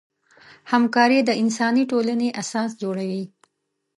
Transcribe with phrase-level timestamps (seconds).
[0.71, 3.23] همکاري د انساني ټولنې اساس جوړوي.